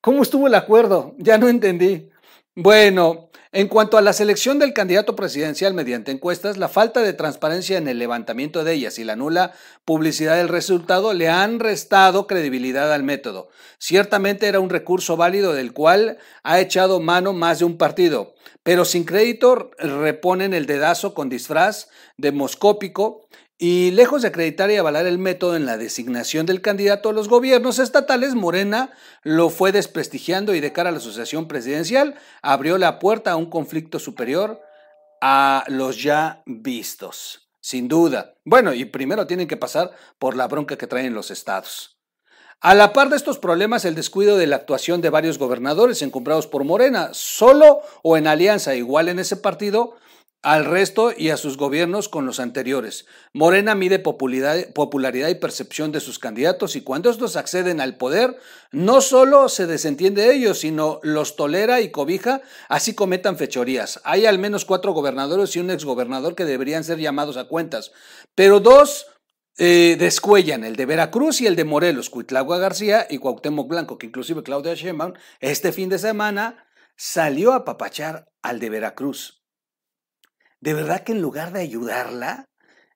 ¿Cómo 0.00 0.22
estuvo 0.22 0.46
el 0.46 0.54
acuerdo? 0.54 1.14
Ya 1.18 1.38
no 1.38 1.48
entendí. 1.48 2.10
Bueno, 2.58 3.28
en 3.52 3.68
cuanto 3.68 3.98
a 3.98 4.00
la 4.00 4.14
selección 4.14 4.58
del 4.58 4.72
candidato 4.72 5.14
presidencial 5.14 5.74
mediante 5.74 6.10
encuestas, 6.10 6.56
la 6.56 6.70
falta 6.70 7.02
de 7.02 7.12
transparencia 7.12 7.76
en 7.76 7.86
el 7.86 7.98
levantamiento 7.98 8.64
de 8.64 8.72
ellas 8.72 8.98
y 8.98 9.04
la 9.04 9.14
nula 9.14 9.52
publicidad 9.84 10.38
del 10.38 10.48
resultado 10.48 11.12
le 11.12 11.28
han 11.28 11.60
restado 11.60 12.26
credibilidad 12.26 12.94
al 12.94 13.02
método. 13.02 13.50
Ciertamente 13.76 14.46
era 14.46 14.58
un 14.58 14.70
recurso 14.70 15.18
válido 15.18 15.52
del 15.52 15.74
cual 15.74 16.16
ha 16.44 16.58
echado 16.58 16.98
mano 16.98 17.34
más 17.34 17.58
de 17.58 17.66
un 17.66 17.76
partido, 17.76 18.34
pero 18.62 18.86
sin 18.86 19.04
crédito 19.04 19.70
reponen 19.76 20.54
el 20.54 20.64
dedazo 20.64 21.12
con 21.12 21.28
disfraz 21.28 21.90
demoscópico 22.16 23.28
y 23.58 23.90
lejos 23.92 24.22
de 24.22 24.28
acreditar 24.28 24.70
y 24.70 24.76
avalar 24.76 25.06
el 25.06 25.18
método 25.18 25.56
en 25.56 25.64
la 25.64 25.78
designación 25.78 26.44
del 26.44 26.60
candidato 26.60 27.08
a 27.08 27.12
los 27.12 27.28
gobiernos 27.28 27.78
estatales, 27.78 28.34
Morena 28.34 28.90
lo 29.22 29.48
fue 29.48 29.72
desprestigiando 29.72 30.54
y 30.54 30.60
de 30.60 30.72
cara 30.72 30.90
a 30.90 30.92
la 30.92 30.98
asociación 30.98 31.48
presidencial 31.48 32.16
abrió 32.42 32.76
la 32.76 32.98
puerta 32.98 33.32
a 33.32 33.36
un 33.36 33.46
conflicto 33.46 33.98
superior 33.98 34.60
a 35.22 35.64
los 35.68 36.02
ya 36.02 36.42
vistos, 36.44 37.48
sin 37.60 37.88
duda. 37.88 38.34
Bueno, 38.44 38.74
y 38.74 38.84
primero 38.84 39.26
tienen 39.26 39.48
que 39.48 39.56
pasar 39.56 39.92
por 40.18 40.36
la 40.36 40.48
bronca 40.48 40.76
que 40.76 40.86
traen 40.86 41.14
los 41.14 41.30
estados. 41.30 41.96
A 42.60 42.74
la 42.74 42.92
par 42.92 43.10
de 43.10 43.16
estos 43.16 43.38
problemas, 43.38 43.84
el 43.84 43.94
descuido 43.94 44.36
de 44.36 44.46
la 44.46 44.56
actuación 44.56 45.00
de 45.00 45.10
varios 45.10 45.38
gobernadores 45.38 46.00
encumbrados 46.02 46.46
por 46.46 46.64
Morena, 46.64 47.10
solo 47.12 47.80
o 48.02 48.16
en 48.16 48.26
alianza 48.26 48.74
igual 48.74 49.08
en 49.08 49.18
ese 49.18 49.36
partido, 49.36 49.96
al 50.46 50.64
resto 50.64 51.10
y 51.10 51.30
a 51.30 51.36
sus 51.36 51.56
gobiernos 51.56 52.08
con 52.08 52.24
los 52.24 52.38
anteriores. 52.38 53.06
Morena 53.32 53.74
mide 53.74 53.98
popularidad, 53.98 55.28
y 55.28 55.34
percepción 55.34 55.90
de 55.90 55.98
sus 55.98 56.20
candidatos 56.20 56.76
y 56.76 56.82
cuando 56.82 57.10
estos 57.10 57.34
acceden 57.34 57.80
al 57.80 57.96
poder, 57.96 58.38
no 58.70 59.00
solo 59.00 59.48
se 59.48 59.66
desentiende 59.66 60.22
de 60.22 60.34
ellos, 60.36 60.60
sino 60.60 61.00
los 61.02 61.34
tolera 61.34 61.80
y 61.80 61.90
cobija, 61.90 62.42
así 62.68 62.94
cometan 62.94 63.36
fechorías. 63.36 64.00
Hay 64.04 64.24
al 64.24 64.38
menos 64.38 64.64
cuatro 64.64 64.92
gobernadores 64.92 65.56
y 65.56 65.58
un 65.58 65.72
exgobernador 65.72 66.36
que 66.36 66.44
deberían 66.44 66.84
ser 66.84 67.00
llamados 67.00 67.36
a 67.38 67.48
cuentas, 67.48 67.90
pero 68.36 68.60
dos 68.60 69.08
eh, 69.58 69.96
descuellan, 69.98 70.62
el 70.62 70.76
de 70.76 70.86
Veracruz 70.86 71.40
y 71.40 71.48
el 71.48 71.56
de 71.56 71.64
Morelos, 71.64 72.08
Cuitlagua 72.08 72.58
García 72.58 73.08
y 73.10 73.18
Cuauhtémoc 73.18 73.66
Blanco, 73.66 73.98
que 73.98 74.06
inclusive 74.06 74.44
Claudia 74.44 74.74
Sheinbaum 74.74 75.14
este 75.40 75.72
fin 75.72 75.88
de 75.88 75.98
semana 75.98 76.68
salió 76.94 77.52
a 77.52 77.64
papachar 77.64 78.28
al 78.42 78.60
de 78.60 78.70
Veracruz. 78.70 79.42
¿De 80.60 80.74
verdad 80.74 81.02
que 81.04 81.12
en 81.12 81.22
lugar 81.22 81.52
de 81.52 81.60
ayudarla? 81.60 82.46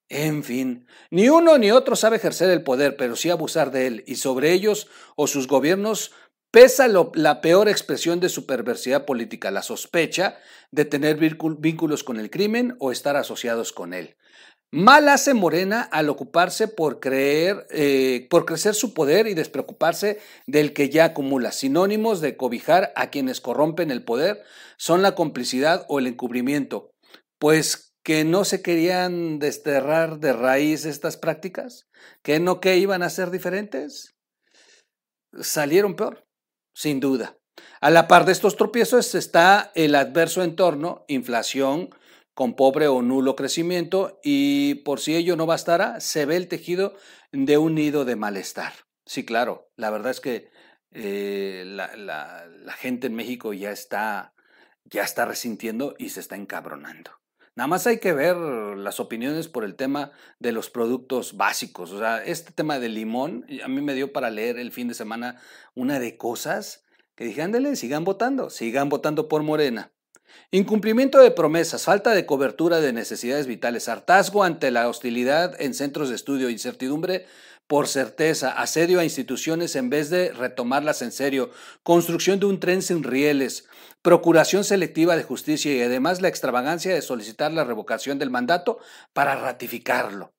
En 0.08 0.42
fin, 0.42 0.86
ni 1.10 1.28
uno 1.28 1.56
ni 1.56 1.70
otro 1.70 1.94
sabe 1.94 2.16
ejercer 2.16 2.50
el 2.50 2.64
poder, 2.64 2.96
pero 2.96 3.14
sí 3.14 3.30
abusar 3.30 3.70
de 3.70 3.86
él, 3.86 4.04
y 4.08 4.16
sobre 4.16 4.52
ellos 4.52 4.88
o 5.14 5.28
sus 5.28 5.46
gobiernos 5.46 6.12
pesa 6.50 6.88
la 6.88 7.40
peor 7.40 7.68
expresión 7.68 8.18
de 8.18 8.28
su 8.28 8.44
perversidad 8.44 9.04
política, 9.04 9.52
la 9.52 9.62
sospecha 9.62 10.36
de 10.72 10.84
tener 10.84 11.16
vínculos 11.16 12.02
con 12.02 12.18
el 12.18 12.28
crimen 12.28 12.74
o 12.80 12.90
estar 12.90 13.16
asociados 13.16 13.72
con 13.72 13.94
él. 13.94 14.16
Mal 14.72 15.08
hace 15.08 15.34
Morena 15.34 15.82
al 15.82 16.08
ocuparse 16.08 16.68
por 16.68 17.00
creer, 17.00 17.66
eh, 17.70 18.28
por 18.30 18.44
crecer 18.44 18.74
su 18.74 18.94
poder 18.94 19.26
y 19.26 19.34
despreocuparse 19.34 20.20
del 20.46 20.72
que 20.72 20.88
ya 20.90 21.06
acumula. 21.06 21.50
Sinónimos 21.50 22.20
de 22.20 22.36
cobijar 22.36 22.92
a 22.94 23.10
quienes 23.10 23.40
corrompen 23.40 23.90
el 23.90 24.04
poder 24.04 24.44
son 24.76 25.02
la 25.02 25.16
complicidad 25.16 25.84
o 25.88 25.98
el 25.98 26.06
encubrimiento, 26.06 26.89
pues 27.40 27.94
que 28.04 28.24
no 28.24 28.44
se 28.44 28.62
querían 28.62 29.38
desterrar 29.38 30.20
de 30.20 30.32
raíz 30.32 30.84
estas 30.84 31.16
prácticas, 31.16 31.88
que 32.22 32.38
no 32.38 32.60
que 32.60 32.76
iban 32.76 33.02
a 33.02 33.10
ser 33.10 33.30
diferentes, 33.30 34.14
salieron 35.40 35.96
peor, 35.96 36.26
sin 36.74 37.00
duda. 37.00 37.38
A 37.80 37.90
la 37.90 38.08
par 38.08 38.26
de 38.26 38.32
estos 38.32 38.56
tropiezos 38.56 39.14
está 39.14 39.72
el 39.74 39.94
adverso 39.94 40.42
entorno, 40.42 41.04
inflación 41.08 41.90
con 42.34 42.54
pobre 42.56 42.88
o 42.88 43.02
nulo 43.02 43.36
crecimiento 43.36 44.20
y 44.22 44.76
por 44.76 45.00
si 45.00 45.16
ello 45.16 45.36
no 45.36 45.46
bastara, 45.46 46.00
se 46.00 46.26
ve 46.26 46.36
el 46.36 46.48
tejido 46.48 46.94
de 47.32 47.58
un 47.58 47.74
nido 47.74 48.04
de 48.04 48.16
malestar. 48.16 48.72
Sí, 49.06 49.24
claro, 49.24 49.70
la 49.76 49.90
verdad 49.90 50.10
es 50.10 50.20
que 50.20 50.50
eh, 50.92 51.64
la, 51.66 51.96
la 51.96 52.72
gente 52.74 53.08
en 53.08 53.14
México 53.14 53.52
ya 53.52 53.72
está, 53.72 54.34
ya 54.84 55.02
está 55.02 55.24
resintiendo 55.24 55.94
y 55.98 56.10
se 56.10 56.20
está 56.20 56.36
encabronando 56.36 57.19
Nada 57.56 57.66
más 57.66 57.86
hay 57.86 57.98
que 57.98 58.12
ver 58.12 58.36
las 58.36 59.00
opiniones 59.00 59.48
por 59.48 59.64
el 59.64 59.74
tema 59.74 60.12
de 60.38 60.52
los 60.52 60.70
productos 60.70 61.36
básicos. 61.36 61.92
O 61.92 61.98
sea, 61.98 62.22
este 62.24 62.52
tema 62.52 62.78
del 62.78 62.94
limón, 62.94 63.44
a 63.62 63.68
mí 63.68 63.80
me 63.80 63.94
dio 63.94 64.12
para 64.12 64.30
leer 64.30 64.58
el 64.58 64.72
fin 64.72 64.88
de 64.88 64.94
semana 64.94 65.40
una 65.74 65.98
de 65.98 66.16
cosas 66.16 66.84
que 67.16 67.24
dije, 67.24 67.42
ándale, 67.42 67.76
sigan 67.76 68.04
votando, 68.04 68.50
sigan 68.50 68.88
votando 68.88 69.28
por 69.28 69.42
Morena. 69.42 69.92
Incumplimiento 70.52 71.18
de 71.18 71.30
promesas, 71.32 71.84
falta 71.84 72.12
de 72.12 72.24
cobertura 72.24 72.80
de 72.80 72.92
necesidades 72.92 73.46
vitales, 73.46 73.88
hartazgo 73.88 74.44
ante 74.44 74.70
la 74.70 74.88
hostilidad 74.88 75.60
en 75.60 75.74
centros 75.74 76.08
de 76.08 76.14
estudio, 76.14 76.50
incertidumbre 76.50 77.26
por 77.66 77.86
certeza, 77.86 78.50
asedio 78.50 78.98
a 78.98 79.04
instituciones 79.04 79.76
en 79.76 79.90
vez 79.90 80.10
de 80.10 80.32
retomarlas 80.32 81.02
en 81.02 81.12
serio, 81.12 81.50
construcción 81.84 82.40
de 82.40 82.46
un 82.46 82.58
tren 82.58 82.82
sin 82.82 83.04
rieles, 83.04 83.68
procuración 84.02 84.64
selectiva 84.64 85.16
de 85.16 85.22
justicia 85.22 85.74
y 85.74 85.82
además 85.82 86.20
la 86.20 86.28
extravagancia 86.28 86.94
de 86.94 87.02
solicitar 87.02 87.52
la 87.52 87.64
revocación 87.64 88.18
del 88.18 88.30
mandato 88.30 88.78
para 89.12 89.36
ratificarlo. 89.36 90.32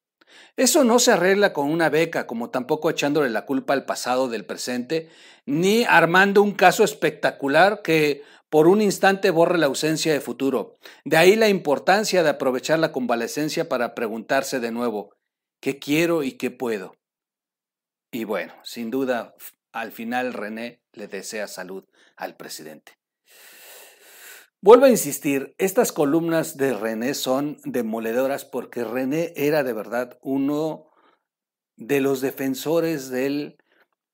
Eso 0.56 0.84
no 0.84 1.00
se 1.00 1.12
arregla 1.12 1.54
con 1.54 1.70
una 1.70 1.90
beca, 1.90 2.28
como 2.28 2.50
tampoco 2.50 2.90
echándole 2.90 3.30
la 3.30 3.46
culpa 3.46 3.74
al 3.74 3.86
pasado 3.86 4.30
del 4.30 4.46
presente, 4.46 5.10
ni 5.46 5.84
armando 5.84 6.42
un 6.42 6.54
caso 6.54 6.84
espectacular 6.84 7.82
que 7.82 8.24
por 8.50 8.68
un 8.68 8.82
instante 8.82 9.30
borre 9.30 9.58
la 9.58 9.68
ausencia 9.68 10.12
de 10.12 10.20
futuro. 10.20 10.78
De 11.06 11.18
ahí 11.18 11.36
la 11.36 11.50
importancia 11.50 12.24
de 12.24 12.30
aprovechar 12.30 12.80
la 12.80 12.92
convalecencia 12.92 13.70
para 13.70 13.96
preguntarse 13.96 14.60
de 14.60 14.72
nuevo, 14.72 15.16
¿qué 15.62 15.80
quiero 15.80 16.24
y 16.24 16.34
qué 16.34 16.52
puedo? 16.52 16.96
Y 18.12 18.26
bueno, 18.26 18.54
sin 18.64 18.92
duda, 18.92 19.36
al 19.72 19.94
final 19.94 20.34
René 20.34 20.82
le 20.92 21.08
desea 21.08 21.48
salud 21.48 21.86
al 22.18 22.36
presidente. 22.36 23.01
Vuelvo 24.64 24.86
a 24.86 24.90
insistir, 24.90 25.56
estas 25.58 25.92
columnas 25.92 26.56
de 26.56 26.74
René 26.74 27.16
son 27.16 27.58
demoledoras 27.64 28.46
porque 28.46 28.84
René 28.84 29.34
era 29.36 29.64
de 29.64 29.74
verdad 29.74 30.20
uno 30.22 30.92
de 31.78 32.00
los 32.00 32.22
defensores 32.22 33.10
del 33.10 33.58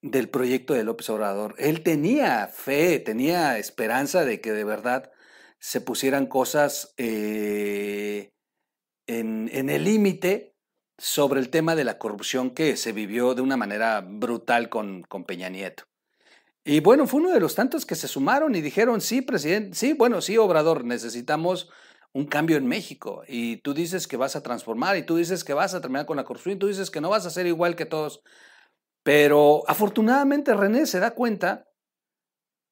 del 0.01 0.29
proyecto 0.29 0.73
de 0.73 0.83
López 0.83 1.09
Obrador. 1.09 1.55
Él 1.57 1.83
tenía 1.83 2.47
fe, 2.47 2.99
tenía 2.99 3.57
esperanza 3.57 4.25
de 4.25 4.41
que 4.41 4.51
de 4.51 4.63
verdad 4.63 5.11
se 5.59 5.81
pusieran 5.81 6.27
cosas 6.27 6.93
eh, 6.97 8.31
en, 9.07 9.49
en 9.51 9.69
el 9.69 9.83
límite 9.83 10.55
sobre 10.97 11.39
el 11.39 11.49
tema 11.49 11.75
de 11.75 11.83
la 11.83 11.97
corrupción 11.97 12.51
que 12.51 12.77
se 12.77 12.91
vivió 12.91 13.35
de 13.35 13.41
una 13.41 13.57
manera 13.57 14.01
brutal 14.01 14.69
con, 14.69 15.03
con 15.03 15.25
Peña 15.25 15.49
Nieto. 15.49 15.83
Y 16.69 16.81
bueno, 16.81 17.07
fue 17.07 17.21
uno 17.21 17.31
de 17.31 17.39
los 17.39 17.55
tantos 17.55 17.85
que 17.85 17.95
se 17.95 18.09
sumaron 18.09 18.53
y 18.53 18.59
dijeron, 18.59 18.99
sí, 18.99 19.21
presidente, 19.21 19.73
sí, 19.73 19.93
bueno, 19.93 20.19
sí, 20.19 20.37
Obrador, 20.37 20.83
necesitamos 20.83 21.69
un 22.11 22.25
cambio 22.25 22.57
en 22.57 22.67
México. 22.67 23.23
Y 23.25 23.61
tú 23.61 23.73
dices 23.73 24.05
que 24.05 24.17
vas 24.17 24.35
a 24.35 24.43
transformar, 24.43 24.97
y 24.97 25.03
tú 25.03 25.15
dices 25.15 25.45
que 25.45 25.53
vas 25.53 25.73
a 25.73 25.79
terminar 25.79 26.05
con 26.05 26.17
la 26.17 26.25
corrupción, 26.25 26.57
y 26.57 26.59
tú 26.59 26.67
dices 26.67 26.91
que 26.91 26.99
no 26.99 27.09
vas 27.09 27.25
a 27.25 27.29
ser 27.29 27.47
igual 27.47 27.77
que 27.77 27.85
todos. 27.85 28.21
Pero 29.01 29.63
afortunadamente 29.67 30.53
René 30.53 30.87
se 30.87 30.99
da 30.99 31.11
cuenta 31.11 31.69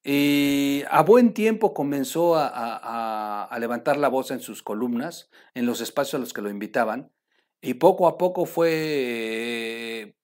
y 0.03 0.83
a 0.89 1.01
buen 1.01 1.33
tiempo 1.33 1.73
comenzó 1.73 2.33
a, 2.35 3.49
levantar 3.61 3.95
la 3.95 4.09
voz 4.09 4.29
en 4.31 4.41
sus 4.41 4.61
columnas, 4.61 5.29
en 5.53 5.65
los 5.65 5.79
espacios 5.79 6.15
a 6.15 6.19
los 6.19 6.33
que 6.33 6.41
lo 6.41 6.49
invitaban, 6.49 7.13
y 7.61 7.75
poco 7.75 8.09
a 8.09 8.17
poco 8.17 8.45
fue 8.45 10.17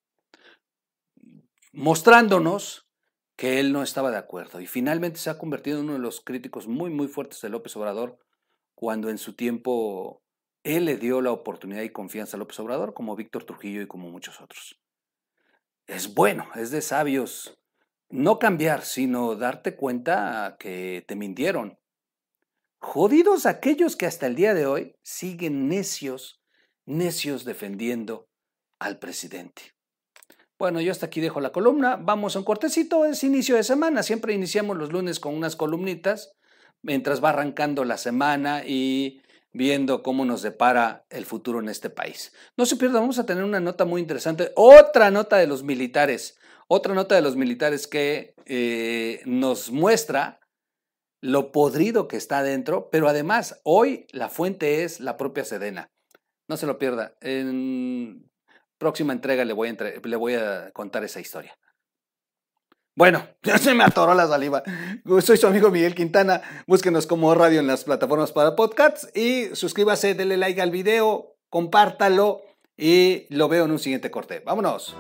mostrándonos 1.72 2.91
que 3.42 3.60
él 3.60 3.74
no 3.74 3.82
estaba 3.82 4.12
de 4.12 4.18
acuerdo. 4.18 4.62
Y 4.62 4.68
finalmente 4.68 5.20
se 5.20 5.32
ha 5.32 5.38
convertido 5.40 5.80
en 5.80 5.86
uno 5.86 5.94
de 5.94 6.00
los 6.00 6.22
críticos 6.22 6.68
muy, 6.68 6.92
muy 6.92 7.08
fuertes 7.08 7.42
de 7.42 7.50
López 7.50 7.76
Obrador, 7.76 8.20
cuando 8.76 9.10
en 9.10 9.18
su 9.18 9.34
tiempo 9.34 10.22
él 10.64 10.86
le 10.86 10.98
dio 10.98 11.22
la 11.22 11.32
oportunidad 11.32 11.82
y 11.82 11.90
confianza 11.90 12.38
a 12.38 12.40
López 12.40 12.60
Obrador, 12.60 12.94
como 12.94 13.16
Víctor 13.16 13.44
Trujillo 13.46 13.82
y 13.82 13.88
como 13.88 14.12
muchos 14.12 14.40
otros 14.42 14.82
es 15.92 16.14
bueno, 16.14 16.48
es 16.56 16.72
de 16.72 16.82
sabios 16.82 17.58
no 18.10 18.40
cambiar, 18.40 18.84
sino 18.84 19.36
darte 19.36 19.76
cuenta 19.76 20.58
que 20.60 21.04
te 21.08 21.16
mintieron. 21.16 21.80
Jodidos 22.80 23.46
aquellos 23.46 23.96
que 23.96 24.06
hasta 24.06 24.28
el 24.28 24.36
día 24.36 24.54
de 24.54 24.66
hoy 24.66 24.96
siguen 25.02 25.68
necios, 25.68 26.42
necios 26.86 27.46
defendiendo 27.46 28.30
al 28.80 29.00
presidente. 29.00 29.74
Bueno, 30.62 30.80
yo 30.80 30.92
hasta 30.92 31.08
aquí 31.08 31.22
dejo 31.22 31.42
la 31.42 31.52
columna. 31.52 31.96
Vamos 31.96 32.36
a 32.36 32.40
un 32.40 32.46
cortecito, 32.46 33.04
es 33.06 33.24
inicio 33.24 33.56
de 33.56 33.64
semana. 33.64 34.04
Siempre 34.04 34.36
iniciamos 34.36 34.78
los 34.78 34.92
lunes 34.92 35.20
con 35.20 35.34
unas 35.34 35.56
columnitas 35.56 36.36
mientras 36.84 37.24
va 37.24 37.30
arrancando 37.30 37.84
la 37.84 37.98
semana 37.98 38.64
y 38.64 39.24
viendo 39.54 40.04
cómo 40.04 40.24
nos 40.24 40.44
depara 40.44 41.04
el 41.10 41.26
futuro 41.26 41.62
en 41.62 41.68
este 41.68 41.90
país. 41.90 42.32
No 42.58 42.68
se 42.68 42.76
pierda, 42.76 43.00
vamos 43.00 43.18
a 43.18 43.26
tener 43.26 43.44
una 43.44 43.60
nota 43.60 43.86
muy 43.86 44.02
interesante, 44.02 44.52
otra 44.56 45.10
nota 45.10 45.38
de 45.38 45.48
los 45.48 45.64
militares, 45.64 46.38
otra 46.68 46.94
nota 46.94 47.16
de 47.16 47.22
los 47.24 47.36
militares 47.36 47.88
que 47.88 48.36
eh, 48.46 49.22
nos 49.26 49.72
muestra 49.72 50.42
lo 51.22 51.52
podrido 51.52 52.08
que 52.08 52.18
está 52.18 52.38
adentro, 52.38 52.90
pero 52.92 53.08
además 53.08 53.60
hoy 53.64 54.06
la 54.12 54.30
fuente 54.30 54.84
es 54.84 55.00
la 55.00 55.18
propia 55.18 55.44
Sedena. 55.44 55.90
No 56.48 56.56
se 56.56 56.68
lo 56.68 56.78
pierda. 56.78 57.16
En 57.20 58.31
próxima 58.82 59.14
entrega 59.14 59.46
le 59.46 59.54
voy 59.54 60.34
a, 60.34 60.72
contar 60.74 61.04
esa 61.04 61.20
historia. 61.20 61.56
Bueno, 62.96 63.24
ya 63.44 63.60
se 63.60 63.76
me 63.76 63.84
atoró 63.84 64.16
la 64.16 64.28
saliva. 64.28 64.64
Soy 65.22 65.38
su 65.38 65.46
amigo 65.46 65.70
Miguel 65.70 65.94
Quintana. 65.94 66.42
Búsquenos 66.66 67.06
como 67.06 67.36
radio 67.36 67.60
en 67.60 67.68
las 67.68 67.84
plataformas 67.84 68.32
para 68.32 68.56
podcasts 68.56 69.08
y 69.16 69.56
suscríbase, 69.56 70.16
denle 70.16 70.38
like 70.38 70.60
al 70.60 70.72
video, 70.72 71.38
compártalo 71.50 72.42
y 72.76 73.28
lo 73.30 73.48
veo 73.48 73.66
en 73.66 73.72
un 73.72 73.80
siguiente 73.80 74.10
corte. 74.10 74.42
Vámonos. 74.44 74.96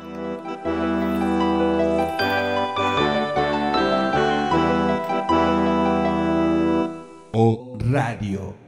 Radio. 7.91 8.60